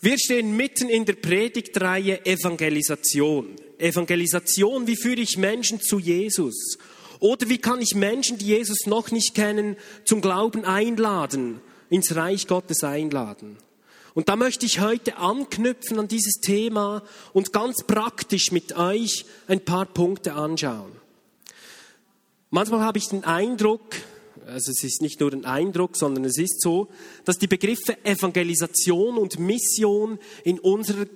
[0.00, 3.56] Wir stehen mitten in der Predigtreihe Evangelisation.
[3.78, 6.78] Evangelisation, wie führe ich Menschen zu Jesus?
[7.18, 12.46] Oder wie kann ich Menschen, die Jesus noch nicht kennen, zum Glauben einladen, ins Reich
[12.46, 13.56] Gottes einladen?
[14.14, 19.64] Und da möchte ich heute anknüpfen an dieses Thema und ganz praktisch mit euch ein
[19.64, 20.92] paar Punkte anschauen.
[22.50, 23.96] Manchmal habe ich den Eindruck,
[24.48, 26.88] also es ist nicht nur ein Eindruck, sondern es ist so,
[27.24, 31.06] dass die Begriffe Evangelisation und Mission in unserer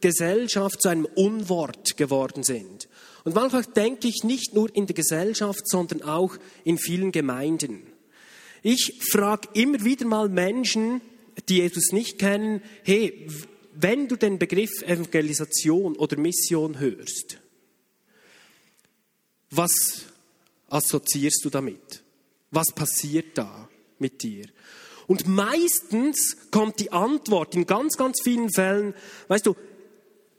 [0.00, 2.88] Gesellschaft zu einem Unwort geworden sind.
[3.24, 7.82] Und manchmal denke ich nicht nur in der Gesellschaft, sondern auch in vielen Gemeinden.
[8.62, 11.00] Ich frage immer wieder mal Menschen,
[11.48, 13.26] die Jesus nicht kennen, hey,
[13.74, 17.38] wenn du den Begriff Evangelisation oder Mission hörst,
[19.50, 19.72] was
[20.68, 22.05] assoziierst du damit?
[22.56, 24.46] Was passiert da mit dir?
[25.06, 28.94] Und meistens kommt die Antwort in ganz, ganz vielen Fällen,
[29.28, 29.54] weißt du,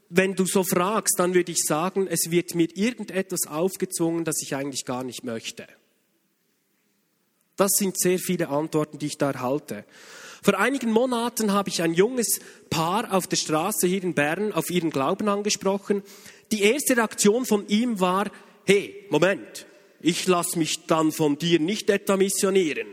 [0.09, 4.55] wenn du so fragst, dann würde ich sagen, es wird mir irgendetwas aufgezwungen, das ich
[4.55, 5.67] eigentlich gar nicht möchte.
[7.55, 9.85] Das sind sehr viele Antworten, die ich da erhalte.
[10.41, 12.39] Vor einigen Monaten habe ich ein junges
[12.71, 16.01] Paar auf der Straße hier in Bern auf ihren Glauben angesprochen.
[16.51, 18.31] Die erste Reaktion von ihm war,
[18.65, 19.67] hey, Moment,
[20.01, 22.87] ich lasse mich dann von dir nicht etwa missionieren.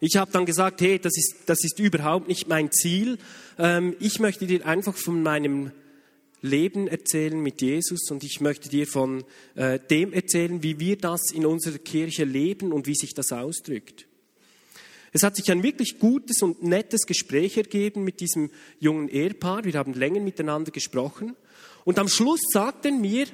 [0.00, 3.18] Ich habe dann gesagt, hey, das ist, das ist überhaupt nicht mein Ziel.
[3.58, 5.72] Ähm, ich möchte dir einfach von meinem
[6.40, 9.24] Leben erzählen mit Jesus und ich möchte dir von
[9.56, 14.06] äh, dem erzählen, wie wir das in unserer Kirche leben und wie sich das ausdrückt.
[15.12, 19.64] Es hat sich ein wirklich gutes und nettes Gespräch ergeben mit diesem jungen Ehepaar.
[19.64, 21.34] Wir haben länger miteinander gesprochen.
[21.84, 23.26] Und am Schluss sagt er mir,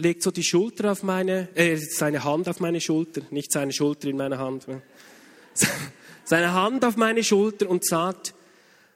[0.00, 4.08] legt so die Schulter auf meine, äh, seine Hand auf meine Schulter, nicht seine Schulter
[4.08, 4.66] in meine Hand,
[6.24, 8.34] seine Hand auf meine Schulter und sagt,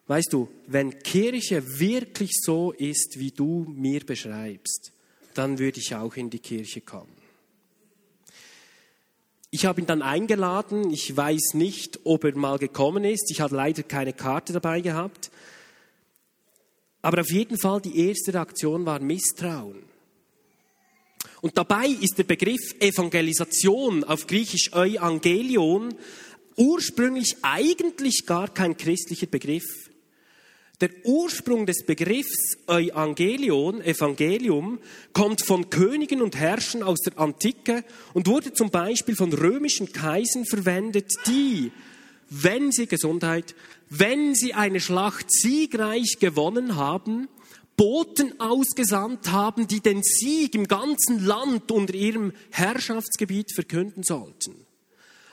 [0.06, 4.92] weißt du, wenn Kirche wirklich so ist, wie du mir beschreibst,
[5.34, 7.24] dann würde ich auch in die Kirche kommen.
[9.50, 10.90] Ich habe ihn dann eingeladen.
[10.90, 13.30] Ich weiß nicht, ob er mal gekommen ist.
[13.30, 15.30] Ich hatte leider keine Karte dabei gehabt.
[17.02, 19.93] Aber auf jeden Fall die erste Reaktion war Misstrauen.
[21.44, 25.94] Und dabei ist der Begriff Evangelisation auf Griechisch Euangelion
[26.56, 29.90] ursprünglich eigentlich gar kein christlicher Begriff.
[30.80, 34.78] Der Ursprung des Begriffs Euangelion, Evangelium,
[35.12, 37.84] kommt von Königen und Herrschern aus der Antike
[38.14, 41.72] und wurde zum Beispiel von römischen Kaisern verwendet, die,
[42.30, 43.54] wenn sie Gesundheit,
[43.90, 47.28] wenn sie eine Schlacht siegreich gewonnen haben,
[47.76, 54.54] Boten ausgesandt haben, die den Sieg im ganzen Land unter ihrem Herrschaftsgebiet verkünden sollten.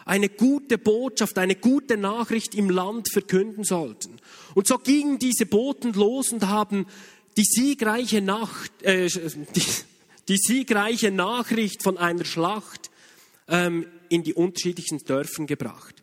[0.06, 4.18] Eine gute Botschaft, eine gute Nachricht im Land verkünden sollten.
[4.56, 6.88] Und so gingen diese Boten los und haben
[7.38, 9.64] die siegreiche, Nacht, äh, die,
[10.28, 12.90] die siegreiche Nachricht von einer Schlacht
[13.48, 16.01] ähm, in die unterschiedlichen Dörfern gebracht.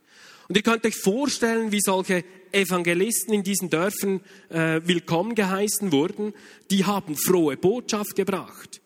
[0.49, 6.33] Und ihr könnt euch vorstellen, wie solche Evangelisten in diesen Dörfern äh, willkommen geheißen wurden.
[6.71, 8.81] Die haben frohe Botschaft gebracht.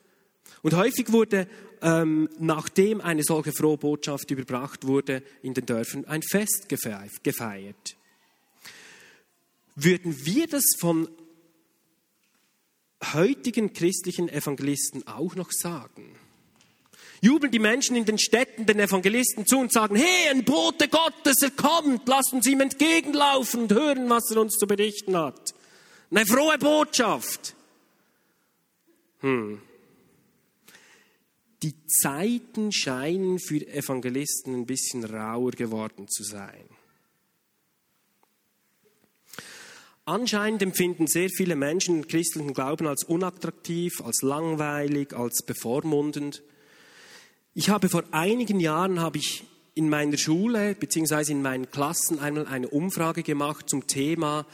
[0.63, 1.49] Und häufig wurde,
[1.81, 7.97] ähm, nachdem eine solche frohe Botschaft überbracht wurde, in den Dörfern ein Fest gefeiert.
[9.77, 11.09] Würden wir das von
[13.13, 16.17] heutigen christlichen Evangelisten auch noch sagen?
[17.23, 21.37] Jubeln die Menschen in den Städten den Evangelisten zu und sagen, hey, ein Bote Gottes,
[21.41, 25.55] er kommt, lasst uns ihm entgegenlaufen und hören, was er uns zu berichten hat.
[26.11, 27.55] Eine frohe Botschaft.
[29.21, 29.63] Hm.
[31.63, 36.69] Die Zeiten scheinen für Evangelisten ein bisschen rauer geworden zu sein.
[40.05, 46.43] Anscheinend empfinden sehr viele Menschen den christlichen Glauben als unattraktiv, als langweilig, als bevormundend.
[47.55, 52.47] Ich habe vor einigen Jahren habe ich in meiner Schule beziehungsweise in meinen Klassen einmal
[52.47, 54.47] eine Umfrage gemacht zum Thema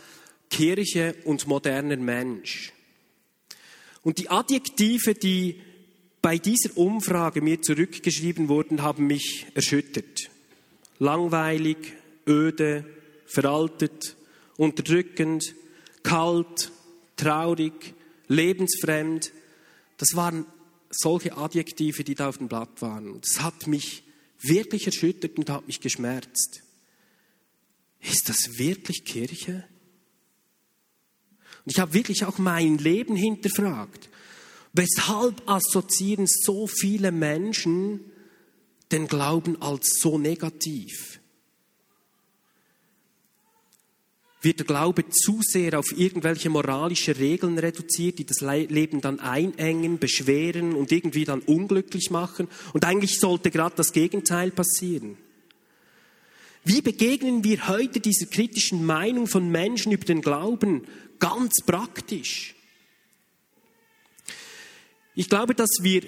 [0.51, 2.73] Kirche und moderner Mensch.
[4.03, 5.61] Und die Adjektive, die
[6.23, 10.29] bei dieser Umfrage mir zurückgeschrieben wurden, haben mich erschüttert.
[10.99, 11.79] Langweilig,
[12.27, 12.85] öde,
[13.27, 14.17] veraltet,
[14.57, 15.55] unterdrückend,
[16.03, 16.73] kalt,
[17.17, 17.95] traurig,
[18.27, 19.31] lebensfremd.
[19.99, 20.47] Das waren
[20.91, 23.21] solche Adjektive, die da auf dem Blatt waren.
[23.21, 24.05] Das hat mich
[24.41, 26.63] wirklich erschüttert und hat mich geschmerzt.
[28.01, 29.65] Ist das wirklich Kirche?
[31.65, 34.09] Und ich habe wirklich auch mein Leben hinterfragt.
[34.73, 38.01] Weshalb assoziieren so viele Menschen
[38.93, 41.18] den Glauben als so negativ?
[44.41, 49.99] Wird der Glaube zu sehr auf irgendwelche moralische Regeln reduziert, die das Leben dann einengen,
[49.99, 52.49] beschweren und irgendwie dann unglücklich machen.
[52.73, 55.17] Und eigentlich sollte gerade das Gegenteil passieren.
[56.65, 60.87] Wie begegnen wir heute dieser kritischen Meinung von Menschen über den Glauben
[61.19, 62.55] ganz praktisch?
[65.15, 66.03] Ich glaube, dass wir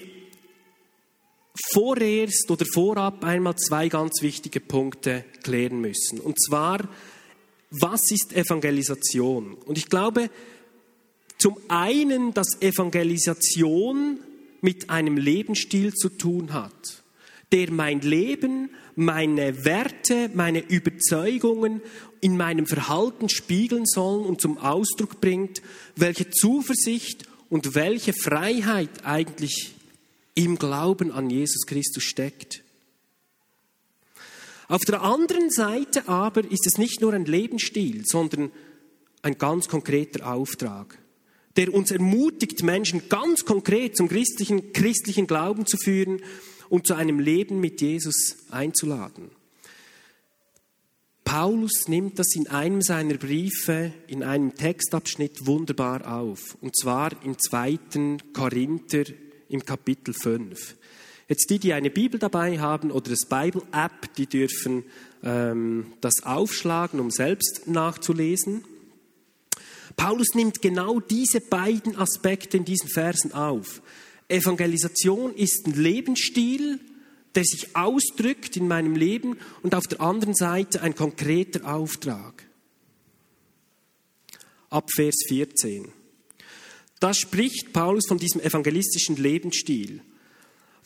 [1.73, 6.21] vorerst oder vorab einmal zwei ganz wichtige Punkte klären müssen.
[6.21, 6.89] Und zwar,
[7.71, 9.55] was ist Evangelisation?
[9.55, 10.31] Und ich glaube,
[11.39, 14.19] zum einen, dass Evangelisation
[14.61, 17.03] mit einem Lebensstil zu tun hat,
[17.53, 21.81] der mein Leben, meine Werte, meine Überzeugungen
[22.21, 25.63] in meinem Verhalten spiegeln soll und zum Ausdruck bringt,
[25.97, 29.75] welche Zuversicht und welche Freiheit eigentlich
[30.35, 32.63] im Glauben an Jesus Christus steckt.
[34.71, 38.53] Auf der anderen Seite aber ist es nicht nur ein Lebensstil, sondern
[39.21, 40.97] ein ganz konkreter Auftrag,
[41.57, 46.21] der uns ermutigt, Menschen ganz konkret zum christlichen, christlichen Glauben zu führen
[46.69, 49.33] und zu einem Leben mit Jesus einzuladen.
[51.25, 57.37] Paulus nimmt das in einem seiner Briefe, in einem Textabschnitt wunderbar auf, und zwar im
[57.41, 59.03] zweiten Korinther
[59.49, 60.77] im Kapitel 5.
[61.31, 64.83] Jetzt die, die eine Bibel dabei haben oder das Bible-App, die dürfen
[65.23, 68.65] ähm, das aufschlagen, um selbst nachzulesen.
[69.95, 73.81] Paulus nimmt genau diese beiden Aspekte in diesen Versen auf.
[74.27, 76.81] Evangelisation ist ein Lebensstil,
[77.37, 82.45] der sich ausdrückt in meinem Leben und auf der anderen Seite ein konkreter Auftrag.
[84.69, 85.93] Ab Vers 14.
[86.99, 90.03] Da spricht Paulus von diesem evangelistischen Lebensstil.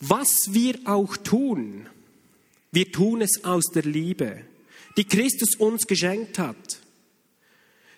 [0.00, 1.86] Was wir auch tun,
[2.72, 4.42] wir tun es aus der Liebe,
[4.96, 6.80] die Christus uns geschenkt hat.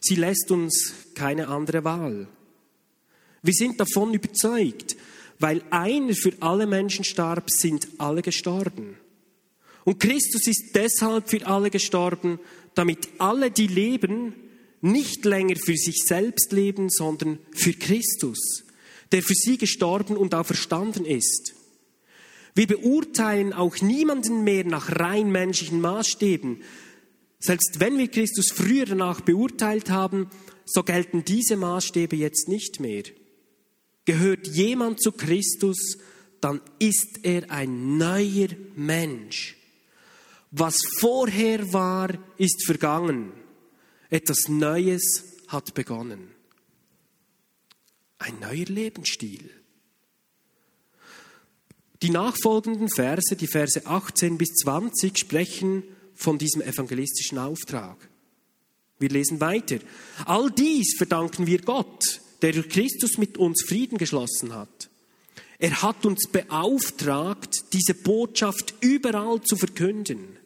[0.00, 2.28] Sie lässt uns keine andere Wahl.
[3.42, 4.96] Wir sind davon überzeugt,
[5.38, 8.96] weil einer für alle Menschen starb, sind alle gestorben.
[9.84, 12.38] Und Christus ist deshalb für alle gestorben,
[12.74, 14.34] damit alle, die leben,
[14.80, 18.64] nicht länger für sich selbst leben, sondern für Christus,
[19.12, 21.55] der für sie gestorben und auferstanden ist.
[22.56, 26.62] Wir beurteilen auch niemanden mehr nach rein menschlichen Maßstäben.
[27.38, 30.30] Selbst wenn wir Christus früher danach beurteilt haben,
[30.64, 33.04] so gelten diese Maßstäbe jetzt nicht mehr.
[34.06, 35.98] Gehört jemand zu Christus,
[36.40, 39.58] dann ist er ein neuer Mensch.
[40.50, 43.32] Was vorher war, ist vergangen.
[44.08, 46.30] Etwas Neues hat begonnen.
[48.16, 49.50] Ein neuer Lebensstil.
[52.02, 55.82] Die nachfolgenden Verse, die Verse 18 bis 20, sprechen
[56.14, 57.96] von diesem evangelistischen Auftrag.
[58.98, 59.78] Wir lesen weiter.
[60.24, 64.90] All dies verdanken wir Gott, der durch Christus mit uns Frieden geschlossen hat.
[65.58, 70.36] Er hat uns beauftragt, diese Botschaft überall zu verkünden.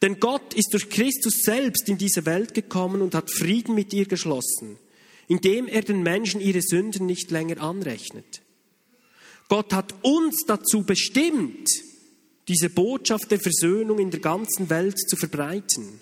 [0.00, 4.06] Denn Gott ist durch Christus selbst in diese Welt gekommen und hat Frieden mit ihr
[4.06, 4.78] geschlossen,
[5.26, 8.42] indem er den Menschen ihre Sünden nicht länger anrechnet.
[9.48, 11.68] Gott hat uns dazu bestimmt,
[12.48, 16.00] diese Botschaft der Versöhnung in der ganzen Welt zu verbreiten.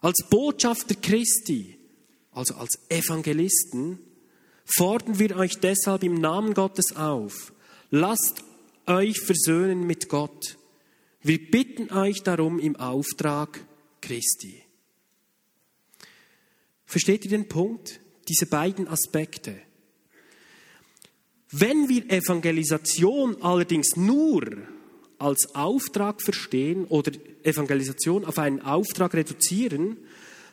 [0.00, 1.78] Als Botschafter Christi,
[2.32, 3.98] also als Evangelisten,
[4.64, 7.52] fordern wir euch deshalb im Namen Gottes auf,
[7.90, 8.42] lasst
[8.86, 10.58] euch versöhnen mit Gott.
[11.22, 13.64] Wir bitten euch darum im Auftrag
[14.00, 14.62] Christi.
[16.84, 18.00] Versteht ihr den Punkt?
[18.28, 19.60] Diese beiden Aspekte.
[21.50, 24.42] Wenn wir Evangelisation allerdings nur
[25.18, 27.12] als Auftrag verstehen oder
[27.42, 29.96] Evangelisation auf einen Auftrag reduzieren,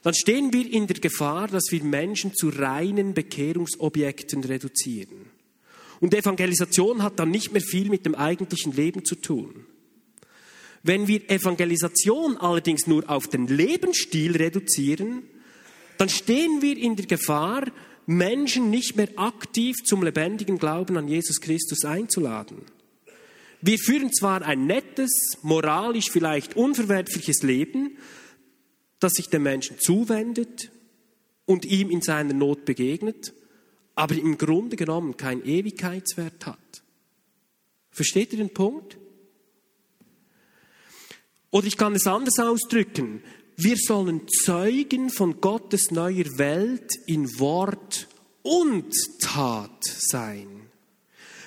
[0.04, 5.32] dann stehen wir in der Gefahr, dass wir Menschen zu reinen Bekehrungsobjekten reduzieren.
[6.00, 9.66] Und Evangelisation hat dann nicht mehr viel mit dem eigentlichen Leben zu tun.
[10.84, 15.24] Wenn wir Evangelisation allerdings nur auf den Lebensstil reduzieren,
[15.98, 17.72] dann stehen wir in der Gefahr,
[18.06, 22.58] Menschen nicht mehr aktiv zum lebendigen Glauben an Jesus Christus einzuladen.
[23.62, 27.98] Wir führen zwar ein nettes, moralisch vielleicht unverwerfliches Leben,
[29.00, 30.70] das sich dem Menschen zuwendet
[31.46, 33.34] und ihm in seiner Not begegnet,
[33.96, 36.84] aber im Grunde genommen keinen Ewigkeitswert hat.
[37.92, 38.98] Versteht ihr den Punkt?
[41.52, 43.22] Oder ich kann es anders ausdrücken.
[43.56, 48.08] Wir sollen Zeugen von Gottes neuer Welt in Wort
[48.42, 50.48] und Tat sein.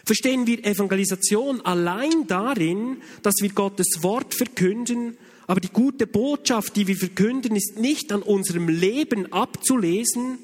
[0.04, 6.86] Verstehen wir Evangelisation allein darin, dass wir Gottes Wort verkünden, aber die gute Botschaft, die
[6.86, 10.38] wir verkünden, ist nicht an unserem Leben abzulesen,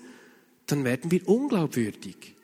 [0.67, 2.35] dann werden wir unglaubwürdig.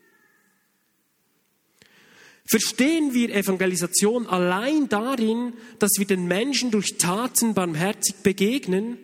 [2.49, 8.97] Verstehen wir Evangelisation allein darin, dass wir den Menschen durch Taten barmherzig begegnen,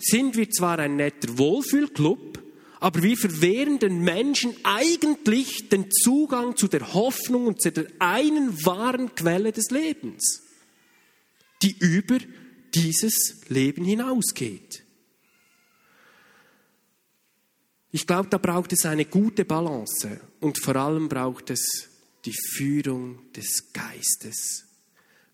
[0.00, 2.42] sind wir zwar ein netter Wohlfühlclub,
[2.80, 8.64] aber wir verwehren den Menschen eigentlich den Zugang zu der Hoffnung und zu der einen
[8.64, 10.42] wahren Quelle des Lebens,
[11.62, 12.18] die über
[12.74, 14.84] dieses Leben hinausgeht.
[17.92, 21.88] Ich glaube, da braucht es eine gute Balance und vor allem braucht es
[22.24, 24.69] die Führung des Geistes.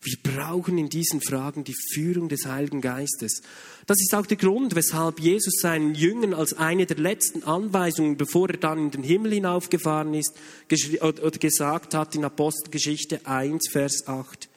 [0.03, 3.43] Wir brauchen in diesen Fragen die Führung des Heiligen Geistes.
[3.87, 8.51] Das ist auch der Grund, weshalb Jesus seinen Jüngern als eine der letzten Anweisungen, bevor
[8.51, 10.33] er dann in den Himmel hinaufgefahren ist,
[10.69, 14.49] gesagt hat in Apostelgeschichte 1, Vers 8.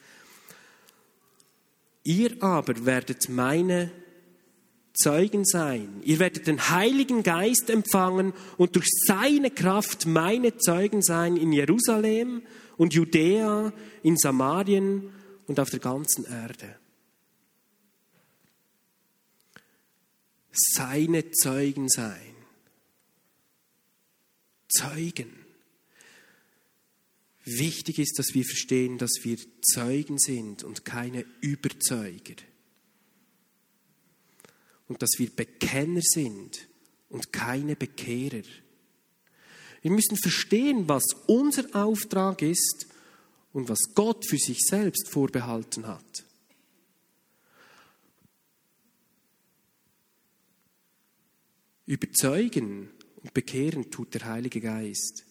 [2.04, 3.90] Ihr aber werdet meine
[4.92, 6.00] Zeugen sein.
[6.02, 12.42] Ihr werdet den Heiligen Geist empfangen und durch seine Kraft meine Zeugen sein in Jerusalem
[12.76, 15.10] und Judäa, in Samarien
[15.50, 16.78] und auf der ganzen Erde.
[20.52, 22.36] Seine Zeugen sein.
[24.68, 25.32] Zeugen.
[27.44, 32.36] Wichtig ist, dass wir verstehen, dass wir Zeugen sind und keine Überzeuger
[34.86, 36.68] und dass wir Bekenner sind
[37.08, 38.46] und keine Bekehrer.
[39.82, 42.86] Wir müssen verstehen, was unser Auftrag ist
[43.52, 46.24] und was Gott für sich selbst vorbehalten hat.
[51.86, 55.24] Überzeugen und bekehren tut der Heilige Geist.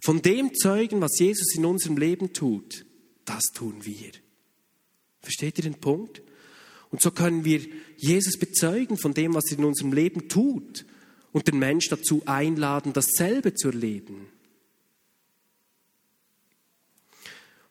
[0.00, 2.86] Von dem Zeugen, was Jesus in unserem Leben tut,
[3.24, 4.12] das tun wir.
[5.20, 6.22] Versteht ihr den Punkt?
[6.90, 7.60] Und so können wir
[7.96, 10.86] Jesus bezeugen von dem, was er in unserem Leben tut
[11.32, 14.28] und den Mensch dazu einladen, dasselbe zu erleben.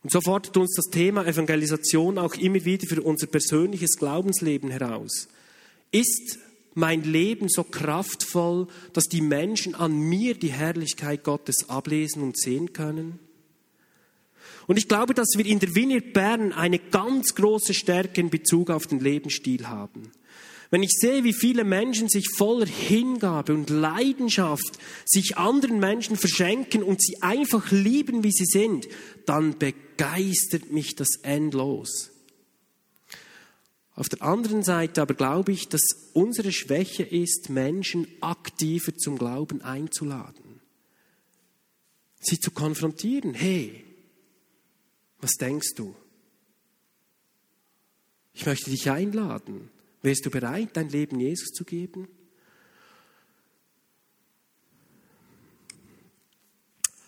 [0.08, 5.28] Und so fordert uns das Thema Evangelisation auch immer wieder für unser persönliches Glaubensleben heraus.
[5.92, 6.40] Ist
[6.76, 12.72] mein Leben so kraftvoll, dass die Menschen an mir die Herrlichkeit Gottes ablesen und sehen
[12.72, 13.20] können?
[14.68, 18.70] Und ich glaube, dass wir in der Vineyard Bern eine ganz große Stärke in Bezug
[18.70, 20.14] auf den Lebensstil haben.
[20.70, 26.84] Wenn ich sehe, wie viele Menschen sich voller Hingabe und Leidenschaft sich anderen Menschen verschenken
[26.84, 28.88] und sie einfach lieben, wie sie sind,
[29.26, 32.12] dann begeistert mich das endlos.
[33.96, 35.82] Auf der anderen Seite aber glaube ich, dass
[36.14, 40.62] unsere Schwäche ist, Menschen aktiver zum Glauben einzuladen.
[42.20, 43.34] Sie zu konfrontieren.
[43.34, 43.86] Hey,
[45.20, 45.96] was denkst du?
[48.34, 49.72] Ich möchte dich einladen.
[50.02, 52.08] Wärst du bereit, dein Leben Jesus zu geben?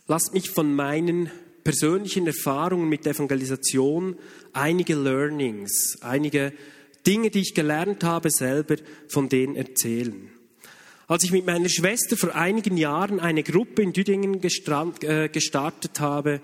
[0.07, 1.29] Lass mich von meinen
[1.63, 4.17] persönlichen Erfahrungen mit Evangelisation
[4.53, 6.51] einige Learnings, einige
[7.05, 8.77] Dinge, die ich gelernt habe, selber
[9.07, 10.31] von denen erzählen.
[11.07, 16.41] Als ich mit meiner Schwester vor einigen Jahren eine Gruppe in Düdingen äh, gestartet habe,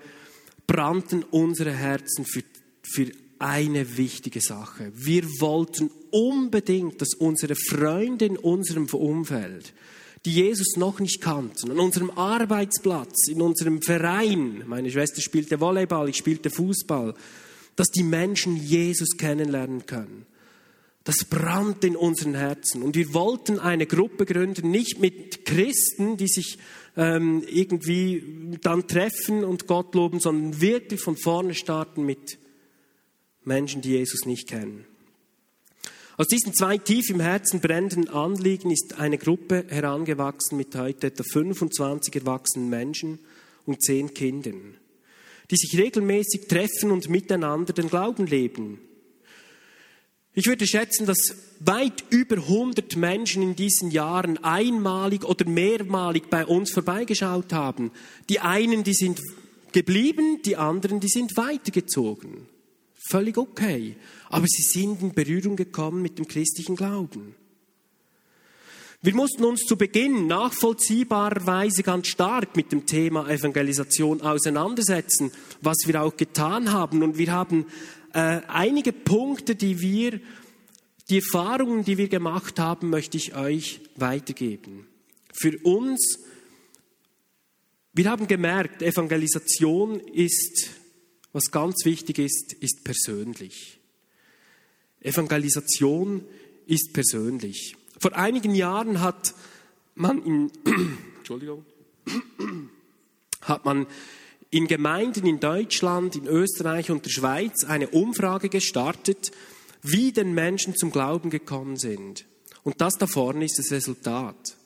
[0.66, 2.42] brannten unsere Herzen für,
[2.82, 4.92] für eine wichtige Sache.
[4.94, 9.72] Wir wollten unbedingt, dass unsere Freunde in unserem Umfeld,
[10.24, 16.08] die Jesus noch nicht kannten, an unserem Arbeitsplatz, in unserem Verein, meine Schwester spielte Volleyball,
[16.08, 17.14] ich spielte Fußball,
[17.76, 20.26] dass die Menschen Jesus kennenlernen können.
[21.04, 22.82] Das brannte in unseren Herzen.
[22.82, 26.58] Und wir wollten eine Gruppe gründen, nicht mit Christen, die sich
[26.96, 32.38] ähm, irgendwie dann treffen und Gott loben, sondern wirklich von vorne starten mit
[33.46, 34.84] Menschen, die Jesus nicht kennen.
[36.18, 41.22] Aus diesen zwei tief im Herzen brennenden Anliegen ist eine Gruppe herangewachsen mit heute etwa
[41.22, 43.18] 25 erwachsenen Menschen
[43.66, 44.76] und zehn Kindern,
[45.50, 48.80] die sich regelmäßig treffen und miteinander den Glauben leben.
[50.32, 56.46] Ich würde schätzen, dass weit über 100 Menschen in diesen Jahren einmalig oder mehrmalig bei
[56.46, 57.90] uns vorbeigeschaut haben.
[58.28, 59.20] Die einen, die sind
[59.72, 62.48] geblieben, die anderen, die sind weitergezogen.
[63.08, 63.96] Völlig okay.
[64.28, 67.34] Aber sie sind in Berührung gekommen mit dem christlichen Glauben.
[69.02, 76.02] Wir mussten uns zu Beginn nachvollziehbarerweise ganz stark mit dem Thema Evangelisation auseinandersetzen, was wir
[76.02, 77.02] auch getan haben.
[77.02, 77.66] Und wir haben
[78.14, 80.20] äh, einige Punkte, die wir,
[81.08, 84.88] die Erfahrungen, die wir gemacht haben, möchte ich euch weitergeben.
[85.32, 86.18] Für uns,
[87.92, 90.70] wir haben gemerkt, Evangelisation ist,
[91.36, 93.78] was ganz wichtig ist, ist persönlich.
[95.02, 96.24] Evangelisation
[96.66, 97.76] ist persönlich.
[97.98, 99.34] Vor einigen Jahren hat
[99.94, 100.50] man in,
[101.18, 101.66] Entschuldigung,
[103.42, 103.86] hat man
[104.48, 109.30] in Gemeinden in Deutschland, in Österreich und der Schweiz eine Umfrage gestartet,
[109.82, 112.24] wie den Menschen zum Glauben gekommen sind.
[112.62, 114.56] Und das da vorne ist das Resultat.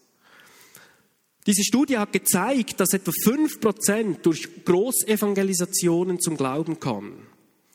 [1.47, 7.27] Diese Studie hat gezeigt, dass etwa 5% durch Großevangelisationen zum Glauben kommen.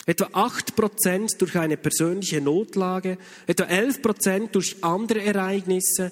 [0.06, 3.18] Etwa 8% durch eine persönliche Notlage,
[3.48, 6.12] etwa 11% durch andere Ereignisse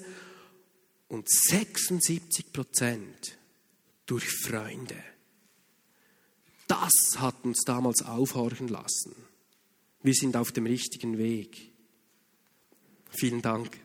[1.06, 2.98] und 76%
[4.06, 4.96] durch Freunde.
[6.66, 9.14] Das hat uns damals aufhorchen lassen.
[10.02, 11.70] Wir sind auf dem richtigen Weg.
[13.10, 13.83] Vielen Dank.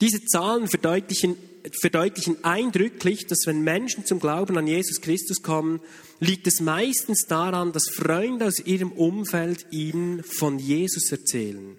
[0.00, 1.36] Diese Zahlen verdeutlichen,
[1.80, 5.80] verdeutlichen eindrücklich, dass wenn Menschen zum Glauben an Jesus Christus kommen,
[6.20, 11.76] liegt es meistens daran, dass Freunde aus ihrem Umfeld ihnen von Jesus erzählen.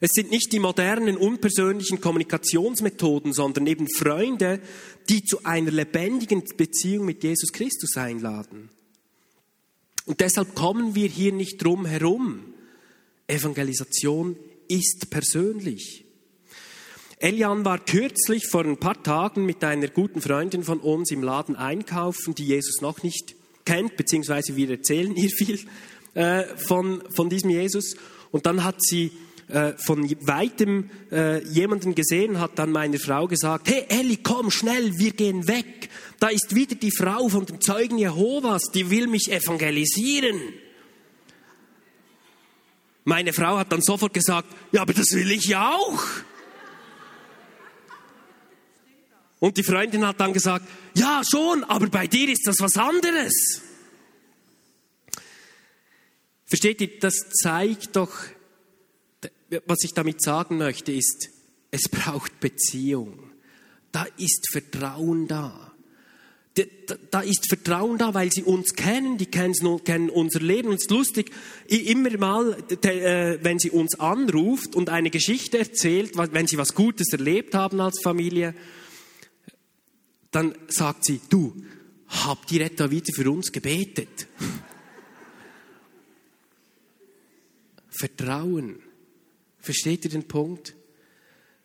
[0.00, 4.60] Es sind nicht die modernen, unpersönlichen Kommunikationsmethoden, sondern eben Freunde,
[5.08, 8.68] die zu einer lebendigen Beziehung mit Jesus Christus einladen.
[10.04, 12.54] Und deshalb kommen wir hier nicht drum herum.
[13.26, 14.36] Evangelisation
[14.68, 16.05] ist persönlich.
[17.18, 21.56] Elian war kürzlich vor ein paar Tagen mit einer guten Freundin von uns im Laden
[21.56, 25.58] einkaufen, die Jesus noch nicht kennt, beziehungsweise wir erzählen ihr viel
[26.12, 27.96] äh, von, von diesem Jesus.
[28.32, 29.12] Und dann hat sie
[29.48, 34.98] äh, von weitem äh, jemanden gesehen, hat dann meine Frau gesagt, hey Elli, komm schnell,
[34.98, 35.88] wir gehen weg.
[36.20, 40.38] Da ist wieder die Frau von den Zeugen Jehovas, die will mich evangelisieren.
[43.04, 46.02] Meine Frau hat dann sofort gesagt, ja, aber das will ich ja auch.
[49.46, 53.62] Und die Freundin hat dann gesagt, ja schon, aber bei dir ist das was anderes.
[56.46, 58.10] Versteht ihr, das zeigt doch,
[59.66, 61.28] was ich damit sagen möchte, ist,
[61.70, 63.30] es braucht Beziehung.
[63.92, 65.72] Da ist Vertrauen da.
[67.12, 70.70] Da ist Vertrauen da, weil sie uns kennen, die kennen unser Leben.
[70.70, 71.30] Und es ist lustig,
[71.68, 77.12] immer mal, äh, wenn sie uns anruft und eine Geschichte erzählt, wenn sie was Gutes
[77.12, 78.52] erlebt haben als Familie,
[80.36, 81.54] dann sagt sie, du,
[82.08, 84.28] habt ihr etwa wieder für uns gebetet?
[87.88, 88.80] Vertrauen.
[89.58, 90.74] Versteht ihr den Punkt?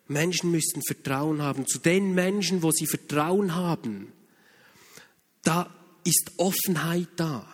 [0.08, 1.66] Menschen müssen Vertrauen haben.
[1.66, 4.10] Zu den Menschen, wo sie Vertrauen haben,
[5.42, 5.70] da
[6.04, 7.46] ist Offenheit da.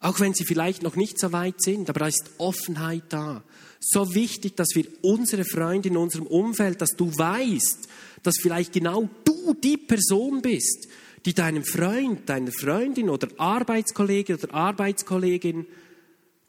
[0.00, 3.44] Auch wenn sie vielleicht noch nicht so weit sind, aber da ist Offenheit da.
[3.78, 7.88] So wichtig, dass wir unsere Freunde in unserem Umfeld, dass du weißt,
[8.24, 9.08] dass vielleicht genau
[9.54, 10.88] die Person bist,
[11.24, 15.66] die deinem Freund, deiner Freundin oder Arbeitskollege oder Arbeitskollegin,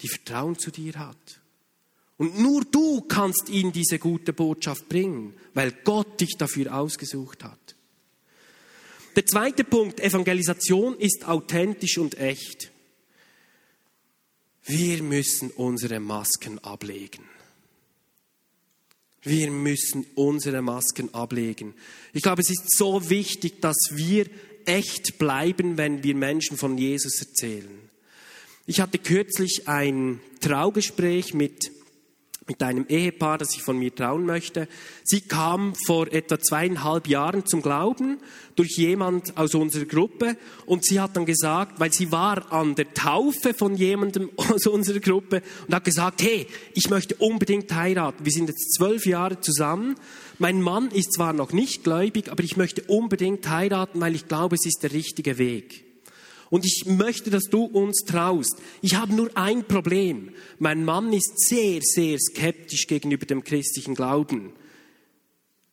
[0.02, 1.42] die Vertrauen zu dir hat.
[2.18, 7.76] Und nur du kannst ihnen diese gute Botschaft bringen, weil Gott dich dafür ausgesucht hat.
[9.16, 12.72] Der zweite Punkt, Evangelisation ist authentisch und echt.
[14.66, 17.24] Wir müssen unsere Masken ablegen.
[19.24, 21.74] Wir müssen unsere Masken ablegen.
[22.14, 24.26] Ich glaube, es ist so wichtig, dass wir
[24.66, 27.80] echt bleiben, wenn wir Menschen von Jesus erzählen.
[28.66, 31.72] Ich hatte kürzlich ein Traugespräch mit
[32.50, 34.68] mit einem Ehepaar, das sich von mir trauen möchte.
[35.04, 38.18] Sie kam vor etwa zweieinhalb Jahren zum Glauben
[38.56, 40.36] durch jemand aus unserer Gruppe
[40.66, 45.00] und sie hat dann gesagt, weil sie war an der Taufe von jemandem aus unserer
[45.00, 48.26] Gruppe und hat gesagt, hey, ich möchte unbedingt heiraten.
[48.26, 49.96] Wir sind jetzt zwölf Jahre zusammen.
[50.40, 54.56] Mein Mann ist zwar noch nicht gläubig, aber ich möchte unbedingt heiraten, weil ich glaube,
[54.56, 55.89] es ist der richtige Weg.
[56.50, 58.56] Und ich möchte, dass du uns traust.
[58.82, 60.34] Ich habe nur ein Problem.
[60.58, 64.54] Mein Mann ist sehr, sehr skeptisch gegenüber dem christlichen Glauben.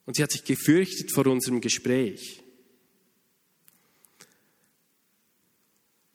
[0.05, 2.43] Und sie hat sich gefürchtet vor unserem Gespräch.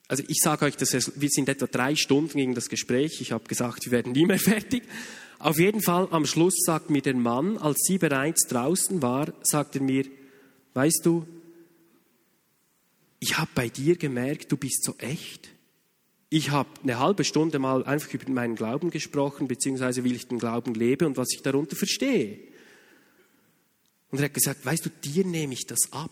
[0.07, 3.21] Also ich sage euch, dass wir sind etwa drei Stunden gegen das Gespräch.
[3.21, 4.83] Ich habe gesagt, wir werden nie mehr fertig.
[5.39, 9.75] Auf jeden Fall am Schluss sagt mir der Mann, als sie bereits draußen war, sagt
[9.75, 10.05] er mir,
[10.73, 11.25] weißt du,
[13.21, 15.49] ich habe bei dir gemerkt, du bist so echt.
[16.29, 20.39] Ich habe eine halbe Stunde mal einfach über meinen Glauben gesprochen, beziehungsweise wie ich den
[20.39, 22.39] Glauben lebe und was ich darunter verstehe.
[24.09, 26.09] Und er hat gesagt, weißt du, dir nehme ich das ab.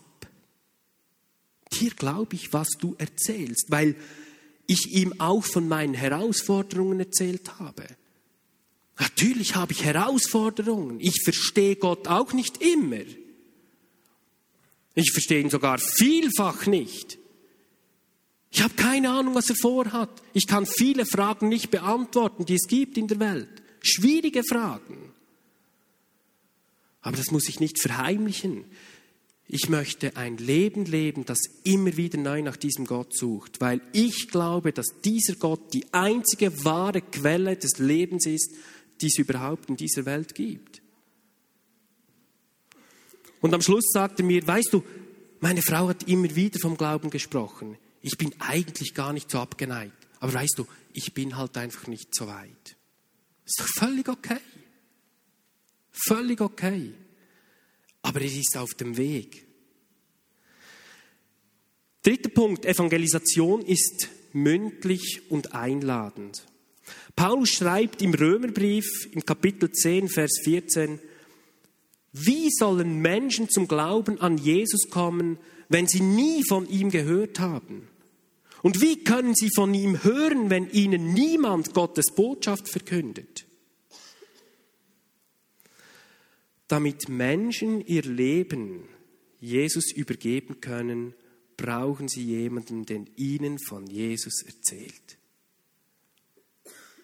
[1.72, 3.96] Dir glaube ich, was du erzählst, weil
[4.68, 7.86] ich ihm auch von meinen Herausforderungen erzählt habe.
[9.00, 11.00] Natürlich habe ich Herausforderungen.
[11.00, 13.02] Ich verstehe Gott auch nicht immer.
[15.00, 17.18] Ich verstehe ihn sogar vielfach nicht.
[18.50, 20.10] Ich habe keine Ahnung, was er vorhat.
[20.34, 23.48] Ich kann viele Fragen nicht beantworten, die es gibt in der Welt.
[23.80, 25.14] Schwierige Fragen.
[27.00, 28.66] Aber das muss ich nicht verheimlichen.
[29.48, 34.28] Ich möchte ein Leben leben, das immer wieder neu nach diesem Gott sucht, weil ich
[34.28, 38.52] glaube, dass dieser Gott die einzige wahre Quelle des Lebens ist,
[39.00, 40.79] die es überhaupt in dieser Welt gibt.
[43.40, 44.84] Und am Schluss sagte mir, weißt du,
[45.40, 47.78] meine Frau hat immer wieder vom Glauben gesprochen.
[48.02, 50.08] Ich bin eigentlich gar nicht so abgeneigt.
[50.20, 52.76] Aber weißt du, ich bin halt einfach nicht so weit.
[53.46, 54.40] Ist doch völlig okay.
[55.90, 56.92] Völlig okay.
[58.02, 59.46] Aber es ist auf dem Weg.
[62.02, 66.46] Dritter Punkt, Evangelisation ist mündlich und einladend.
[67.14, 70.98] Paulus schreibt im Römerbrief im Kapitel 10, Vers 14,
[72.12, 77.88] wie sollen Menschen zum Glauben an Jesus kommen, wenn sie nie von ihm gehört haben?
[78.62, 83.46] Und wie können sie von ihm hören, wenn ihnen niemand Gottes Botschaft verkündet?
[86.68, 88.84] Damit Menschen ihr Leben
[89.40, 91.14] Jesus übergeben können,
[91.56, 95.18] brauchen sie jemanden, der ihnen von Jesus erzählt.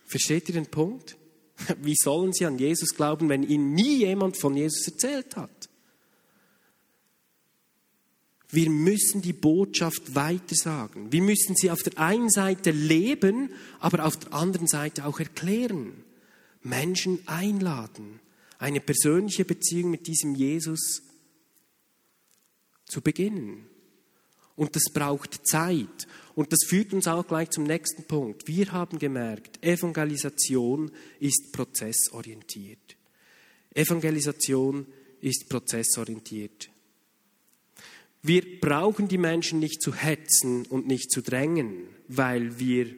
[0.04, 1.16] Versteht ihr den Punkt?
[1.82, 5.68] Wie sollen sie an Jesus glauben, wenn ihnen nie jemand von Jesus erzählt hat?
[8.48, 11.10] Wir müssen die Botschaft weitersagen.
[11.10, 16.04] Wir müssen sie auf der einen Seite leben, aber auf der anderen Seite auch erklären.
[16.62, 18.20] Menschen einladen
[18.58, 21.02] eine persönliche Beziehung mit diesem Jesus
[22.86, 23.66] zu beginnen.
[24.56, 26.08] Und das braucht Zeit.
[26.34, 28.48] Und das führt uns auch gleich zum nächsten Punkt.
[28.48, 30.90] Wir haben gemerkt, Evangelisation
[31.20, 32.96] ist prozessorientiert.
[33.74, 34.86] Evangelisation
[35.20, 36.70] ist prozessorientiert.
[38.22, 42.94] Wir brauchen die Menschen nicht zu hetzen und nicht zu drängen, weil wir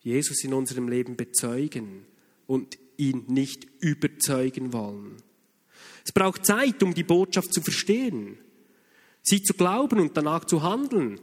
[0.00, 2.06] Jesus in unserem Leben bezeugen
[2.46, 5.16] und ihn nicht überzeugen wollen.
[6.04, 8.38] Es braucht Zeit, um die Botschaft zu verstehen,
[9.22, 11.20] sie zu glauben und danach zu handeln.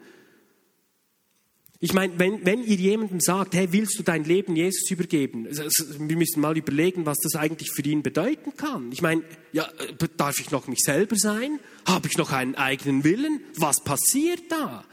[1.79, 5.45] Ich meine, wenn, wenn ihr jemandem sagt, hey, willst du dein Leben Jesus übergeben?
[5.45, 8.91] Wir müssen mal überlegen, was das eigentlich für ihn bedeuten kann.
[8.91, 9.69] Ich meine, ja,
[10.17, 11.59] darf ich noch mich selber sein?
[11.85, 13.41] Habe ich noch einen eigenen Willen?
[13.57, 14.85] Was passiert da?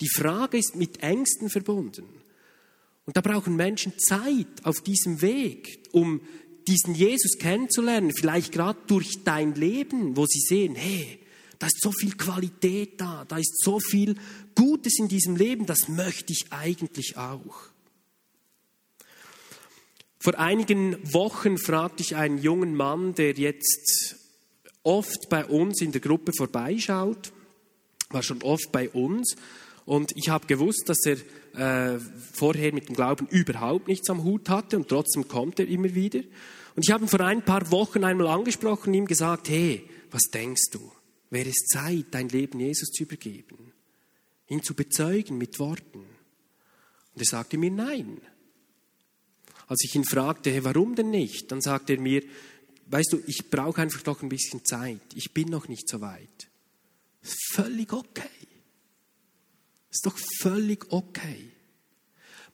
[0.00, 2.06] Die Frage ist mit Ängsten verbunden.
[3.04, 6.20] Und da brauchen Menschen Zeit auf diesem Weg, um
[6.68, 11.18] diesen Jesus kennenzulernen, vielleicht gerade durch dein Leben, wo sie sehen, hey,
[11.58, 14.16] da ist so viel Qualität da, da ist so viel
[14.54, 17.68] Gutes in diesem Leben, das möchte ich eigentlich auch.
[20.20, 24.16] Vor einigen Wochen fragte ich einen jungen Mann, der jetzt
[24.82, 27.32] oft bei uns in der Gruppe vorbeischaut,
[28.10, 29.36] war schon oft bei uns,
[29.88, 31.16] und ich habe gewusst, dass er
[31.94, 31.98] äh,
[32.34, 36.18] vorher mit dem Glauben überhaupt nichts am Hut hatte und trotzdem kommt er immer wieder.
[36.76, 40.24] Und ich habe ihn vor ein paar Wochen einmal angesprochen und ihm gesagt, hey, was
[40.24, 40.92] denkst du?
[41.30, 43.72] Wäre es Zeit, dein Leben Jesus zu übergeben?
[44.48, 46.00] Ihn zu bezeugen mit Worten?
[46.00, 48.20] Und er sagte mir nein.
[49.66, 51.52] Als ich ihn fragte, hey, warum denn nicht?
[51.52, 52.22] Dann sagte er mir,
[52.86, 55.02] weißt du, ich brauche einfach noch ein bisschen Zeit.
[55.14, 56.48] Ich bin noch nicht so weit.
[57.22, 58.30] Ist völlig okay.
[59.90, 61.52] Ist doch völlig okay.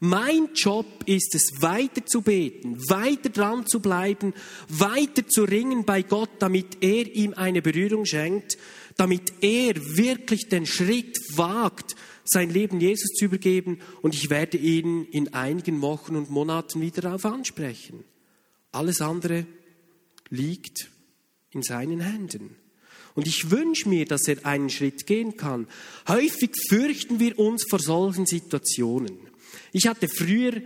[0.07, 4.35] Mein Job ist es, weiter zu beten, weiter dran zu bleiben,
[4.69, 8.59] weiter zu ringen bei Gott, damit er ihm eine Berührung schenkt,
[8.99, 15.07] damit er wirklich den Schritt wagt, sein Leben Jesus zu übergeben und ich werde ihn
[15.07, 18.05] in einigen Wochen und Monaten wieder darauf ansprechen.
[18.73, 19.47] Alles andere
[20.29, 20.90] liegt
[21.51, 22.57] in seinen Händen.
[23.14, 25.67] Und ich wünsche mir, dass er einen Schritt gehen kann.
[26.09, 29.33] Häufig fürchten wir uns vor solchen Situationen.
[29.77, 30.63] Ich hatte früher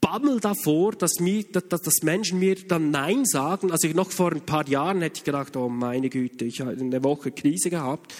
[0.00, 3.72] Bammel davor, dass, mir, dass, dass Menschen mir dann Nein sagen.
[3.72, 7.02] Also noch vor ein paar Jahren hätte ich gedacht, oh meine Güte, ich habe eine
[7.02, 8.14] Woche Krise gehabt.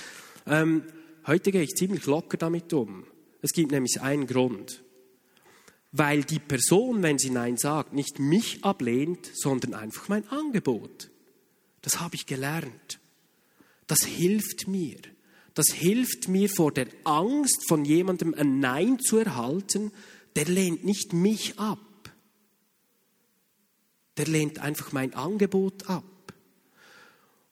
[0.44, 0.82] Ähm,
[1.24, 3.04] heute gehe ich ziemlich locker damit um.
[3.42, 4.82] Es gibt nämlich einen Grund.
[5.92, 11.10] Weil die Person, wenn sie Nein sagt, nicht mich ablehnt, sondern einfach mein Angebot.
[11.80, 12.98] Das habe ich gelernt.
[13.86, 14.98] Das hilft mir.
[15.54, 19.92] Das hilft mir vor der Angst, von jemandem ein Nein zu erhalten.
[20.36, 21.78] Der lehnt nicht mich ab.
[24.16, 26.04] Der lehnt einfach mein Angebot ab.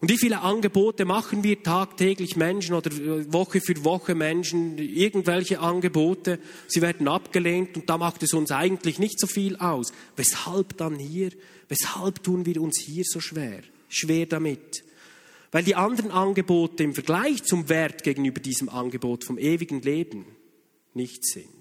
[0.01, 2.91] Und wie viele Angebote machen wir tagtäglich Menschen oder
[3.33, 8.99] Woche für Woche Menschen, irgendwelche Angebote, sie werden abgelehnt und da macht es uns eigentlich
[8.99, 9.93] nicht so viel aus.
[10.17, 11.33] Weshalb dann hier?
[11.69, 13.61] Weshalb tun wir uns hier so schwer?
[13.89, 14.85] Schwer damit.
[15.53, 20.25] Weil die anderen Angebote im Vergleich zum Wert gegenüber diesem Angebot vom ewigen Leben
[20.95, 21.61] nichts sind.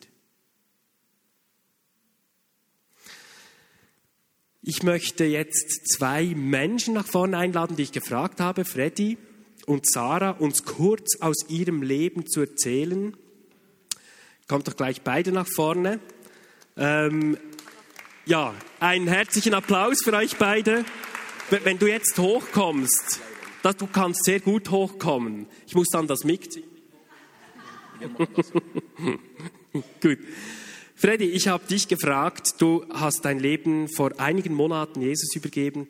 [4.61, 9.17] Ich möchte jetzt zwei Menschen nach vorne einladen, die ich gefragt habe, Freddy
[9.65, 13.15] und Sarah, uns kurz aus ihrem Leben zu erzählen.
[14.47, 15.99] Kommt doch gleich beide nach vorne.
[16.77, 17.37] Ähm,
[18.25, 20.85] ja, einen herzlichen Applaus für euch beide.
[21.49, 23.21] Wenn du jetzt hochkommst,
[23.63, 25.47] dass du kannst sehr gut hochkommen.
[25.67, 26.63] Ich muss dann das Mic ziehen.
[30.01, 30.19] gut.
[30.95, 35.87] Freddy, ich habe dich gefragt, du hast dein Leben vor einigen Monaten Jesus übergeben.